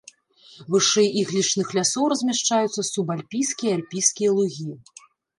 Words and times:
Вышэй 0.75 1.09
іглічных 1.23 1.67
лясоў 1.77 2.05
размяшчаюцца 2.13 2.85
субальпійскія 2.87 3.71
і 3.75 3.75
альпійскія 3.77 4.29
лугі. 4.39 4.71